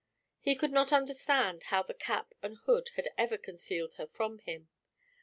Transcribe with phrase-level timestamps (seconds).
[0.39, 4.67] He could not understand how the cap and hood had ever concealed her from him.